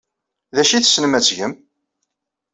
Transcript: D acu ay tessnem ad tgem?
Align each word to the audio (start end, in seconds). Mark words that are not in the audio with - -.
D 0.55 0.57
acu 0.61 0.73
ay 0.73 0.81
tessnem 0.83 1.17
ad 1.17 1.23
tgem? 1.23 1.53